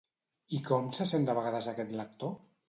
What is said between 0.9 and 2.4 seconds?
se sent de vegades aquest lector?